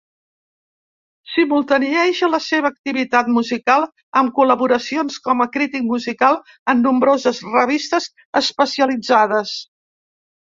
[1.31, 3.83] Simultanieja la seva activitat musical
[4.21, 6.39] amb col·laboracions com a crític musical
[6.73, 8.07] en nombroses revistes
[8.41, 9.55] especialitzades.